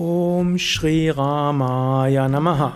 [0.00, 2.72] Om Shri Ramaya Namaha.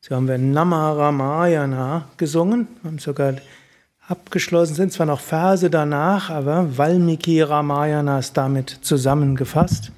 [0.00, 3.34] So haben wir Nama Ramayana gesungen, haben sogar
[4.08, 9.92] abgeschlossen, sind zwar noch Verse danach, aber Valmiki Ramayana ist damit zusammengefasst.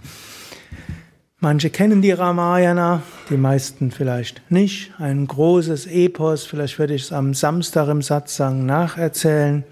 [1.40, 3.00] Manche kennen die Ramayana,
[3.30, 4.92] die meisten vielleicht nicht.
[4.98, 9.64] Ein großes Epos, vielleicht werde ich es am Samstag im Satsang nacherzählen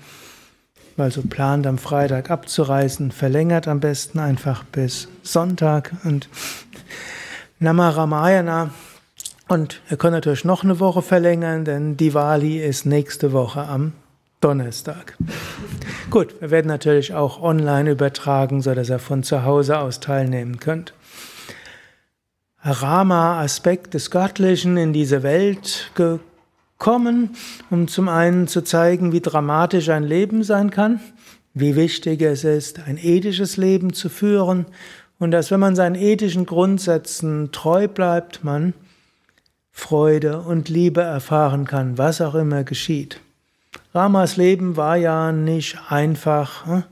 [0.96, 6.28] weil so plant am Freitag abzureisen, verlängert am besten einfach bis Sonntag und
[7.58, 8.70] Namaramayana.
[9.48, 13.92] Und ihr könnt natürlich noch eine Woche verlängern, denn Diwali ist nächste Woche am
[14.40, 15.16] Donnerstag.
[16.10, 20.58] Gut, wir werden natürlich auch online übertragen, so dass ihr von zu Hause aus teilnehmen
[20.58, 20.94] könnt.
[22.62, 25.92] Rama-Aspekt des Göttlichen in diese Welt
[26.78, 27.30] kommen,
[27.70, 31.00] um zum einen zu zeigen, wie dramatisch ein Leben sein kann,
[31.54, 34.66] wie wichtig es ist, ein ethisches Leben zu führen
[35.18, 38.74] und dass, wenn man seinen ethischen Grundsätzen treu bleibt, man
[39.72, 43.20] Freude und Liebe erfahren kann, was auch immer geschieht.
[43.94, 46.66] Ramas Leben war ja nicht einfach.
[46.66, 46.82] Hm?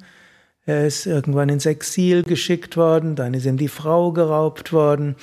[0.67, 5.17] Er ist irgendwann ins Exil geschickt worden, dann ist ihm die Frau geraubt worden,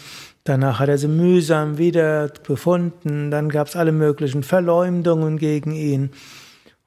[0.43, 6.11] Danach hat er sie mühsam wieder gefunden, dann gab es alle möglichen Verleumdungen gegen ihn.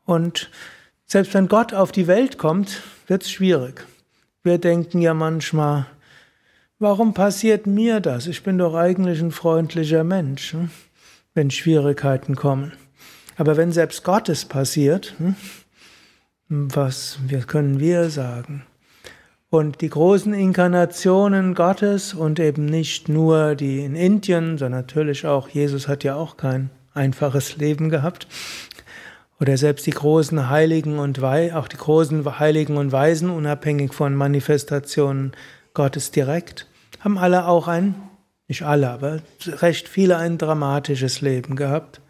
[0.04, 0.50] Und
[1.06, 3.86] selbst wenn Gott auf die Welt kommt, wird es schwierig.
[4.42, 5.86] Wir denken ja manchmal,
[6.78, 8.26] warum passiert mir das?
[8.26, 10.70] Ich bin doch eigentlich ein freundlicher Mensch, hm?
[11.34, 12.72] wenn Schwierigkeiten kommen.
[13.36, 15.36] Aber wenn selbst Gottes passiert, hm?
[16.48, 18.64] was können wir sagen?
[19.54, 25.48] Und die großen Inkarnationen Gottes und eben nicht nur die in Indien, sondern natürlich auch,
[25.48, 28.26] Jesus hat ja auch kein einfaches Leben gehabt.
[29.38, 34.16] Oder selbst die großen Heiligen und Wei auch die großen Heiligen und Weisen, unabhängig von
[34.16, 35.30] Manifestationen
[35.72, 36.66] Gottes direkt,
[36.98, 37.94] haben alle auch ein,
[38.48, 42.00] nicht alle, aber recht viele ein dramatisches Leben gehabt.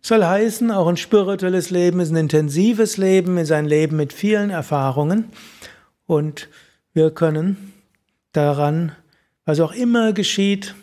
[0.00, 4.48] Soll heißen, auch ein spirituelles Leben ist ein intensives Leben, ist ein Leben mit vielen
[4.48, 5.26] Erfahrungen
[6.06, 6.48] und
[6.92, 7.72] wir können
[8.32, 8.92] daran,
[9.44, 10.74] was auch immer geschieht,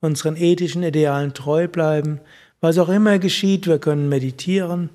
[0.00, 2.20] unseren ethischen Idealen treu bleiben.
[2.60, 4.90] Was auch immer geschieht, wir können meditieren.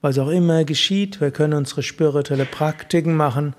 [0.00, 3.54] Was auch immer geschieht, wir können unsere spirituelle Praktiken machen,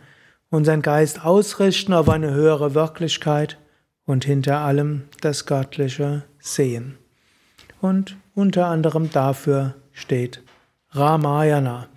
[0.49, 3.57] unseren Geist ausrichten auf eine höhere Wirklichkeit
[4.05, 6.97] und hinter allem das Göttliche sehen.
[7.81, 10.41] Und unter anderem dafür steht
[10.91, 11.87] Ramayana.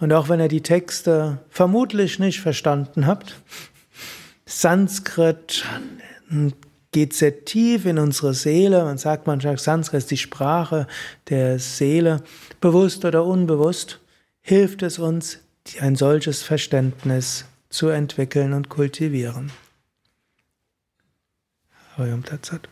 [0.00, 3.36] Und auch wenn ihr die Texte vermutlich nicht verstanden habt,
[4.48, 5.62] Sanskrit
[6.90, 8.82] geht sehr tief in unsere Seele.
[8.82, 10.86] Man sagt manchmal, Sanskrit ist die Sprache
[11.28, 12.22] der Seele.
[12.60, 14.00] Bewusst oder unbewusst
[14.40, 15.40] hilft es uns,
[15.80, 19.52] ein solches Verständnis zu entwickeln und kultivieren.
[22.24, 22.68] Tatsat.